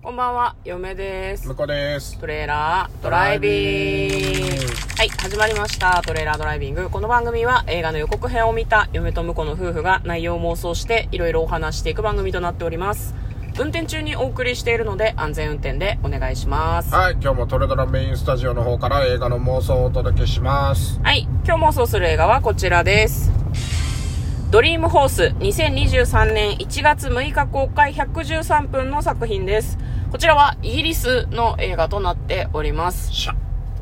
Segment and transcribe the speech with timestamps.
[0.00, 1.56] こんばんは、嫁です向。
[1.56, 2.16] こうです。
[2.18, 4.66] トレーラードライビング。
[4.96, 6.00] はい、始まりました。
[6.06, 6.88] トレーラードライビング。
[6.88, 13.12] この番組は映画の予告編を見た嫁と婿の夫婦が内容を妄想していろいろお話していく番組となっております。
[13.58, 16.94] 運転中にお送りしているので安全運転でお願いします。
[16.94, 21.00] はい、今日もトレドラメインスタジオの方から映画の妄想をお届けします。
[21.02, 23.32] はい、今日妄想する映画はこちらです。
[24.50, 29.76] ドリームホース2023年1月6日公開113分の作品です。
[30.10, 33.10] こちらはイギリスの映画となっております。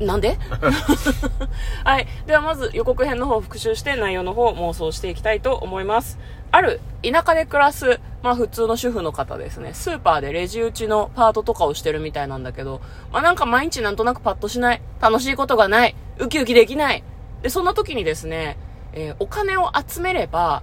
[0.00, 0.38] なんで？
[1.84, 2.06] はい。
[2.26, 6.18] ではまず予告編の方を復習して内容の方を妄想していきたいと思います。
[6.52, 9.72] ある田舎で暮らす、まあ普通の主婦の方ですね。
[9.72, 12.80] スーパーでレジ打ちのパートとかをしてるみたいなんだけど、
[13.12, 14.82] まあなんか毎日なんとなくパッとしない。
[15.00, 15.94] 楽しいことがない。
[16.18, 17.02] ウキウキできない。
[17.42, 18.58] で、そんな時にですね、
[18.92, 20.62] えーお金を集めれば、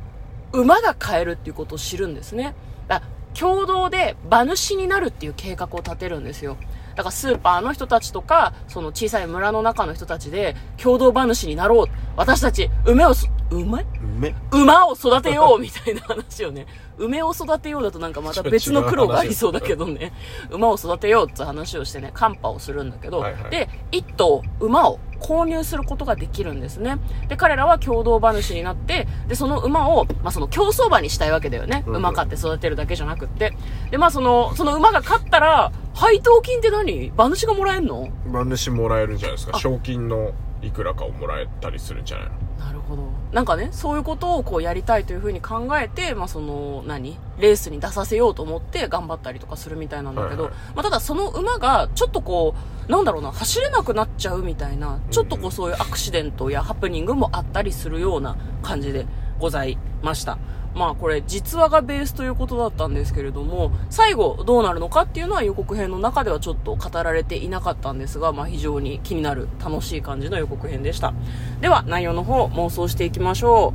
[0.53, 2.55] 馬が買えるっていうことを知るんですね。
[2.87, 6.57] だから共同で馬主になるっていう計画を立てるんですよ。
[6.95, 11.85] だからスーパーの人たちとか、その小さい村の中の人たちで、共同馬主になろう。
[12.15, 13.85] 私たち、梅をそ、梅？
[14.17, 16.65] め馬を育てようみたいな話をね、
[16.97, 20.11] 梅を育てようだとなんかまた別の苦労がありそうだけどね、
[20.49, 26.97] 馬を育てようって話をしてね、カンパをするんだけど、はいはいで、一頭馬を購入することができるんですね。
[27.27, 31.83] で、彼らは共同馬主になって、で、その馬を、まあ、その競走馬にしたいわけだよね。
[31.87, 33.53] うん馬飼って育てるだけじゃなくって。
[33.91, 37.09] で、まあ、その、その馬が勝ったら、配当金って何？
[37.09, 38.09] 馬主がもらえんの？
[38.25, 39.57] 馬主もらえるんじゃないですか。
[39.57, 42.31] あ賞金のいくらかをもらえたりするんじゃないの？
[42.59, 43.03] なるほど。
[43.31, 47.17] なんかね、そういうことをこうやりたいというふうに考えて、まあその、何？
[47.39, 52.55] レースに出させようと思って頑張ったりとかするみたいなんだけど、はいはいまあただその馬がちょっとこ
[52.87, 59.05] う、なんだろうな、走れなくなっちゃうみたいな、ちょっとこうそういうアクシデントやハプニングもあったりするような感じで
[59.39, 60.37] ございました。
[60.75, 71.15] まあこれ実話がベースということだったんですけれども、最後どうなるのかっていうのは予告編の中ではちょっと語られていなかったんですが、まあ非常に気になる楽しい感じの予告編でした。
[71.61, 73.73] では内容の方妄想していきましょ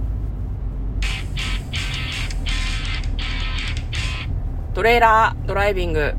[4.72, 4.74] う。
[4.74, 6.14] トレーラードライビング。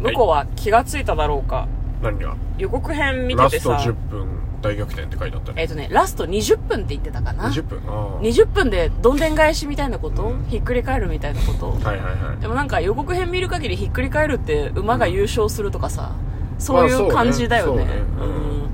[0.00, 1.68] 向こうは気がついただろうか。
[2.02, 2.36] 何が？
[2.58, 4.26] 予告編見てラストてさ、10分
[4.60, 5.62] 大逆転って書いてあったね。
[5.62, 7.48] えっ、とね、ラスト20分って言ってたかな。
[7.48, 7.78] 20分？
[7.86, 8.22] ああ。
[8.22, 11.70] 20分でどんでん返しみたいなこと、うんひっくり返るみたいなこと？
[11.70, 12.40] はいはいはい。
[12.40, 16.12] でもなんか予告編見る限りひっくり返るって馬が優勝するとかさ、
[16.58, 17.84] そういう感じだよね。
[17.84, 18.68] そうねうん。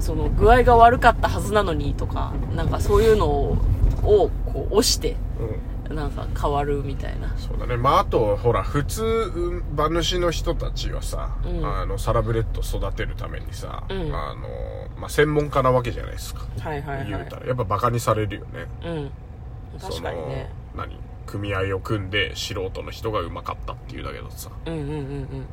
[0.00, 3.58] その具合が悪かったはずなのにとか、なんかそういうのを、
[4.02, 5.16] をこう押して、
[5.88, 5.96] うん。
[5.96, 7.32] なんか変わるみたいな。
[7.38, 7.76] そうだね。
[7.76, 14.48] まあ、あと、ほら、普通、うん馬主の人たちはさ、うんあの、サラブレッド育てるためにさ、うんあの、
[14.98, 16.42] まあ、専門家なわけじゃないですか。
[16.60, 17.08] はいはいはい。
[17.08, 17.46] 言うたら。
[17.46, 18.66] やっぱ馬鹿にされるよね。
[18.84, 19.10] うん。
[19.80, 20.50] 確かにね。
[20.76, 20.98] 何？
[21.26, 25.46] 組合を組んで素人の人がうまかったっていうだけどさうんうんうんうん。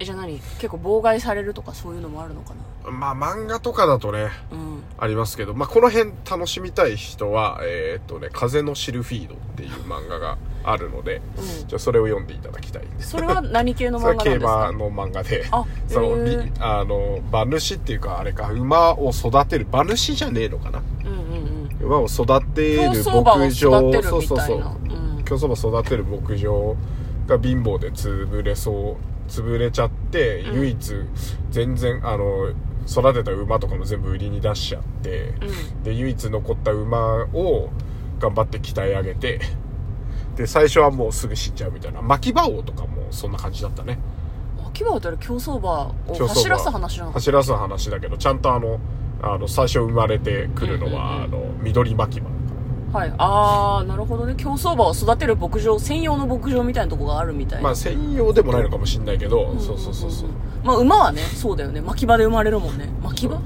[0.00, 0.34] え、じゃあ何？
[0.58, 2.54] 結構妨害されるとかそういうのもあるのか
[2.84, 2.90] な？
[2.90, 4.82] まあ漫画とかだとねうん。
[4.98, 11.68] ありますけどまあこの辺楽しみたい人はえーっとね「風のシルフィード」っていう漫画があるのでうん。
[11.68, 14.70] じゃあそれを読んでいただきたいそれは何系の漫画ですか？
[14.70, 15.46] 馬の漫画で。
[15.50, 16.44] あ そのへー。
[16.44, 20.80] びあの馬主っていうかあれか馬を育てる馬主じゃねえのかな？
[21.04, 21.86] うんうんうん。
[21.86, 22.98] 馬を育てる牧
[23.52, 23.92] 場。
[24.02, 24.58] そうそうそう。
[24.58, 24.60] う
[25.20, 25.22] ん。
[25.24, 26.74] 競走馬育てる牧場
[27.26, 30.54] が貧乏で潰れそう潰れちゃって、うん。
[30.56, 30.94] 唯一
[31.50, 32.50] 全然あの
[32.86, 35.82] 育てた馬とかも全部売りに出しちゃって、うん。
[35.84, 37.70] で唯一残った馬を
[38.18, 39.40] 頑張って鍛え上げて
[40.36, 42.02] で最初はもうすぐ死んじゃうみたいな。
[42.02, 43.98] 巻き場王とかもそんな感じだったね。
[44.66, 47.12] 秋葉原競走馬を競走らす話なの？
[47.12, 48.78] 走らす話だけどちゃんとあの
[49.20, 52.30] あの最初生まれてくるのは、あの緑巻き場
[52.92, 53.12] はい。
[53.18, 54.34] ああなるほどね。
[54.36, 57.64] 競走馬を育てる牧場専用の牧場みたいなとこがあるみたいな。
[57.64, 59.60] まあ専用でもないのかもしんないけど、ん。
[59.60, 60.28] そうそうそうそう。
[60.64, 61.80] まあ馬はねそうだよね。
[61.82, 62.88] 牧場で生まれるもんね。
[63.02, 63.40] 牧場？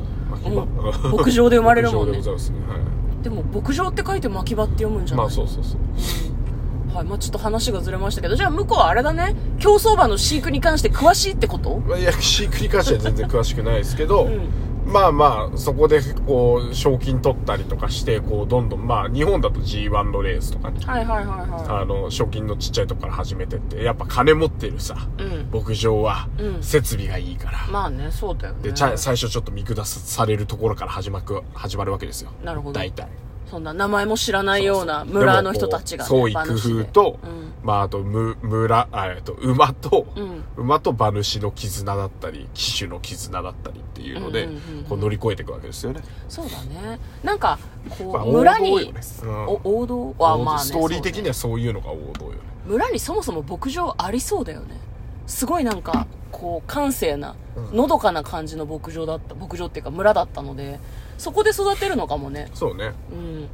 [0.47, 1.17] うん。
[1.17, 2.19] 牧場で生まれるもんね。
[2.21, 2.29] ね。
[2.29, 3.25] はい。
[3.25, 5.27] でも牧場って書いて牧場って読むんじゃない？
[5.27, 7.05] まあそうそうそうはい。
[7.07, 8.37] まあちょっと話がずれましたけど。
[8.37, 9.35] じゃあ向こうはあれだね。
[9.59, 11.79] 競走馬の飼育に関して詳しいってこと？
[11.79, 14.49] まあいや飼育に関しては全然詳しくないですけど、うん
[14.87, 20.81] まあまあそこでこう賞金取ったりとかしてこうどんどんまあ日本だと G1 のレースとかね。
[20.85, 24.97] はいはいはいはあの賞金のちっちゃいとこから始めてってやっぱ金持ってるさ。
[25.19, 25.51] いうん。
[25.53, 26.63] 牧場はうん。
[26.63, 28.63] 設備がいいから、まあねそうだよね。
[28.63, 32.33] でちゃ最初ちょっと見下されるところから始まく始まるわけですよ。
[32.45, 32.73] なるほど。
[32.73, 33.09] 大体
[33.53, 37.53] そんな名前も知らないような村の人たちが、ね、創意工夫と、うん。
[37.63, 40.43] まああとむ村あえっと馬と、うん。
[40.57, 44.85] 馬と馬主の絆だったり騎手の絆だったりっていうので、うんうんうんうん。
[44.85, 46.01] こう乗り越えていくわけですよね、
[46.31, 46.99] そうだね。
[47.23, 47.59] なんか
[47.91, 49.01] こう、まあ村に、王道よね。
[49.23, 49.47] うん。
[49.47, 50.15] お王道？
[50.19, 52.39] はまあねストーリー的にはそういうのが王道よね。
[52.65, 54.81] 村にそもそも牧場ありそうだよね。
[55.27, 57.77] すごいなんかこう閑静なうん。
[57.77, 60.81] のどかな感じの牧場だった牧場っていうか村だったので
[61.19, 62.49] そこで育てるのかもね。
[62.55, 62.93] そうね。
[63.13, 63.49] うん。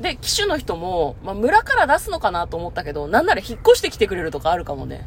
[0.00, 5.06] で騎手の人も、まあ、村から出すのかなと思ったけどなんなら引っ越してきてくれるとかあるかもね。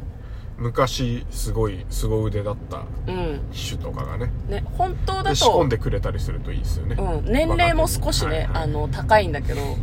[0.56, 3.40] 昔、すごい、凄腕だったうん。
[3.50, 4.30] 機種とかがね。
[4.48, 6.94] ね本当だで、仕込んとでくれたりするといいですよね。
[6.96, 8.48] うん、年齢も少しね、はいはい。
[8.62, 9.76] あの高いんだけど、うん、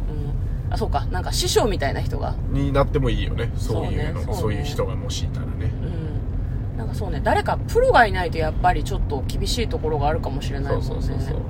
[0.69, 1.05] あそうか。
[1.07, 2.35] なんか師匠みたいな人が。
[2.51, 3.51] になってもいいよね。
[3.57, 4.21] そういうの。
[4.21, 4.23] そうね。
[4.23, 4.41] そうね。
[4.43, 5.71] そういう人がもしいたらね。
[5.83, 6.00] うん
[6.91, 10.88] かそうね誰かプロがいないとやっぱりちょっと厳しいところがあるかもしれないもんね。
[10.88, 11.38] そうそうそうそう。
[11.38, 11.41] ん。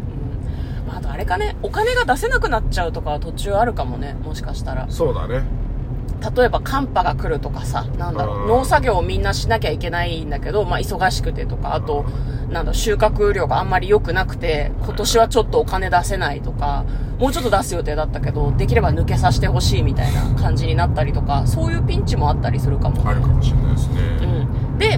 [0.87, 4.87] まあ、あとあれかねお金が出せなくなっちゃうとかは途中あるかもねもしかしたら。
[4.89, 5.43] そうだね。
[6.35, 8.47] 例えば寒波が来るとかさなんだろううん。
[8.47, 12.05] 農作業をみんなしなきゃいけないんだけど、まあ、忙しくてとかあと
[12.51, 16.85] なんだ収穫量があんまり良くなくて今年はちょっとお金出せないとか
[17.17, 23.90] もうちょっと出す予定だったけどできれば抜けさせてほしいみたいな感じになったりとかそういうピンチもあったりするかもあるかもしれないですね。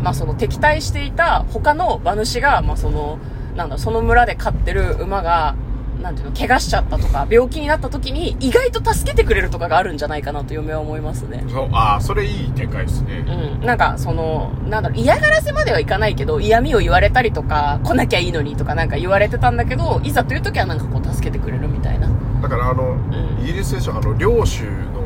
[0.04, 3.20] まあ、その敵対していた他の馬主が、まあ、その
[3.56, 5.56] なんだその村で飼ってる馬が
[6.02, 11.46] なんていうの怪我しちゃったとか病気になった時に意外と助けてくれるとかがあるんじゃないかなと嫁は思いますね。
[11.48, 13.24] そうああ、それいい展開ですね。
[13.60, 22.10] うん、なんかそのなんだろう嫌がらせまではいかないけど嫌味を言われたりとか来なきゃいいのにとかなんか言われてたんだけどいざという時はなんかこう助けてくれるみたいな。
[22.44, 25.04] だからあの、んイギリスでしょ、あの、領主の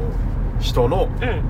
[0.60, 1.42] 人の、うん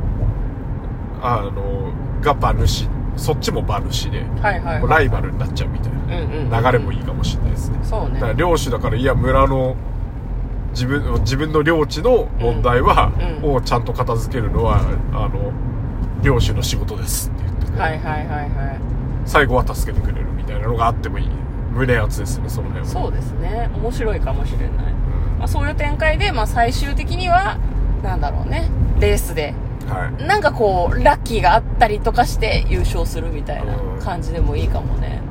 [1.21, 5.97] あの、が馬主、そっちも馬主で、はいはい、ライバルになっちゃうみたいな。
[5.97, 6.63] うんうんうん。
[6.63, 7.79] 流れもいいかもしれないですね。
[7.83, 8.15] そうね。
[8.15, 9.75] だから領主だから、いや、村の、
[10.71, 13.11] 自分、自分の領地の問題は、
[13.43, 13.55] うん。
[13.55, 14.79] をちゃんと片付けるのは、
[15.11, 15.51] あの、
[16.21, 18.79] 領主の仕事ですって言って、はいはいはいはい。
[19.25, 21.29] 最後は助けてくれるみたいなのがあってもいい。
[21.73, 22.91] 胸熱ですね、その辺は。
[22.91, 23.69] そうですね。
[23.75, 24.69] 面白いかもしれない。
[25.37, 27.57] まあ、そういう展開で、まあ、最終的には
[28.03, 28.69] なんだろうね。
[28.99, 29.53] レースで
[29.87, 30.23] はい。
[30.23, 35.21] なんかこうラッキーがあったりとかして優勝するみたいな感じでもいいかもね、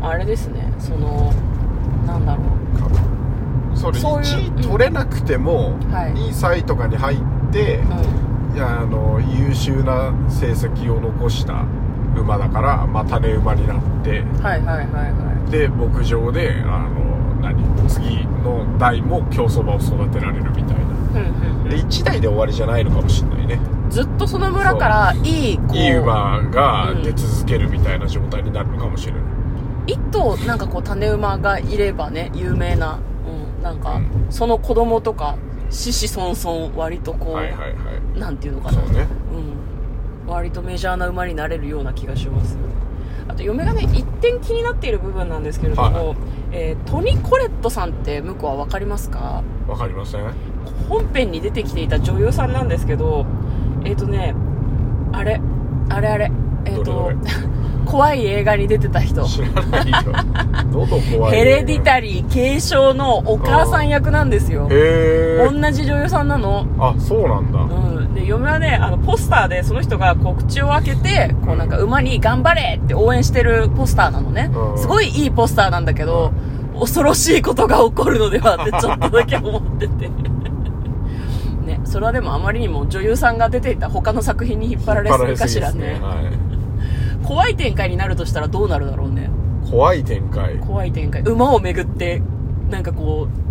[0.00, 0.72] うんあれですね。
[0.78, 1.32] その
[2.06, 2.42] なんだろ
[3.74, 3.76] う。
[3.76, 6.12] それそういう1位取れなくても、はい。
[6.12, 7.18] 2歳とかに入っ
[7.52, 8.26] て、うん。
[8.56, 11.66] いやあの優秀な成績を残した
[12.16, 17.04] 馬だから、まあ、種馬になってはいはいはいはで牧場であの
[17.42, 20.95] 何次の代も競走馬を育てられるみたいな
[21.68, 23.60] で1代で終わりじゃないのかもしれないね。
[23.90, 25.76] ずっとその村からいいこう。
[25.76, 29.22] いい馬がうん出続けるみたいな状態になるのかもしれない、
[29.86, 32.98] 一頭なんかこう種馬がいればね有名な、
[33.58, 34.26] うん、なんか、うん。
[34.30, 35.36] その子供とか
[35.70, 38.18] 子々孫々割とこう、はいはいはい。
[38.18, 38.80] なんていうのかな。
[38.80, 39.06] そうね。
[40.26, 42.56] うん、割とメジャーな馬になれるような気がします。
[43.28, 46.16] あと嫁がね一点気になっている部分なんですけれども、は
[46.52, 49.42] えートニ・コレットさんって向こうは分かりますか？
[49.66, 50.22] わかりません
[50.88, 53.26] 本編に出てきていた女優さんなんですけど
[53.84, 54.34] えっ、とね
[55.12, 55.40] あれ
[55.88, 56.30] あれあれ
[56.64, 57.20] えっ、とどれど
[57.86, 59.24] 怖い映画に出てた人。
[59.24, 59.96] 知らないよ。
[60.72, 64.68] 喉怖いヘレディタリー継承のお母さん役なんですよ。
[64.70, 65.48] へえ。
[65.48, 66.66] 同じ女優さんなの。
[66.78, 74.50] あそうなんだ、うん、で嫁はねあのポスターでその人がこう口を開けてこうなんか馬に頑張れって応援してるポスターなのね。
[74.52, 74.78] うん。
[74.78, 76.32] すごいいいポスターなんだけど
[76.78, 80.08] 恐ろしいことが起こるのではってちょっとだけ思ってて。
[80.08, 80.25] ね
[81.86, 85.98] それはでもあまりにも女優さんが出ていた他の作品に引っ張られすぎかしらね。
[86.00, 86.46] は
[87.24, 89.30] 怖い展開になるとしたらどうなるだろうね。
[89.64, 90.58] い、怖い展開。
[90.58, 91.22] 怖い展開。
[91.22, 92.22] 馬をめぐって
[92.70, 93.46] なんかこう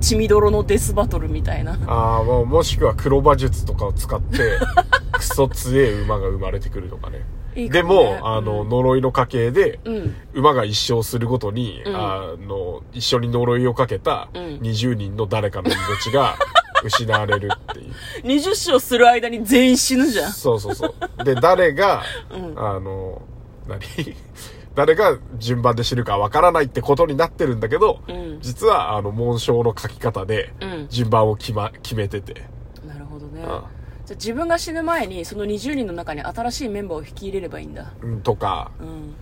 [0.00, 1.78] 血みどろのデスバトルみたいな。
[1.86, 4.38] ああもうもしくは黒馬術とかを使って
[5.12, 7.24] クソ強え馬が生まれてくるとかね。
[7.54, 8.68] でいいねもあの、うん。
[8.68, 10.14] 呪いの家系で、うん。
[10.34, 11.96] 馬が一生するごとに、うん。
[11.96, 14.42] あの一緒に呪いをかけたうん。
[14.60, 16.36] 20人の誰かの命が
[16.88, 17.92] 失われるっていう
[18.24, 20.32] 20勝する間に全員死ぬじゃん。
[20.32, 23.22] そうそうそうで誰が、うんあの
[23.68, 23.80] 何？
[24.76, 28.38] 誰が順番で死ぬかわからないってことになってるんだけど、うん。
[28.42, 30.88] 実はあの紋章の書き方でうん。
[30.88, 32.42] 順番を決,、ま、決めてて、
[32.86, 33.42] なるほどね。
[33.42, 33.64] あ
[34.04, 37.92] じゃあ自分が死ぬ前に、その20人の中に新しいメンバーを引き入れればいいんだ。
[38.02, 39.14] うんとかうん。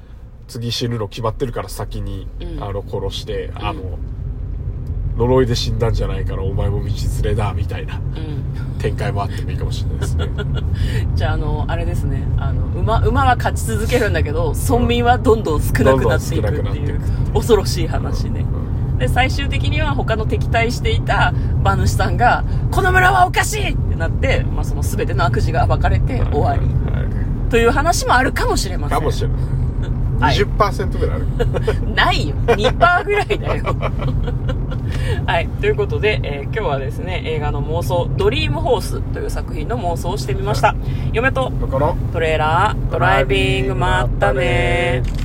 [0.48, 3.96] 次死ぬの決まってるから先に、うんあの殺して、あの
[5.16, 8.78] 呪いで死んだんじゃないからお前も道連れだみたいなうん。
[8.78, 10.28] 展開もあってもいいかもしれないですね
[11.14, 12.22] じゃあ、あの、あれですね。
[12.36, 18.40] あの、馬、馬は勝ち続けるんだけど、村民はどんどん少なくなっていくっていいうく恐ろしい話ね。
[18.40, 18.64] うん
[18.98, 26.60] で、最終的には他の敵対していた馬主さんが、この村はおかしいってなって、まあ、その全ての悪事が暴かれて終わり。
[26.60, 27.04] はい
[27.50, 28.98] という話もあるかもしれません。
[28.98, 29.38] かもしれない
[30.20, 31.26] はい20%ぐらいある。
[31.94, 32.34] ないよ。
[32.46, 33.64] 2%ぐらいだよ。
[35.26, 35.48] はい。
[35.60, 40.74] ということで、えー今日はですね、映画の妄想、ドリームホースという作品の妄想をしてみました。
[41.12, 41.50] 嫁と
[42.12, 45.23] トレーラー、ドライビング、まったねー。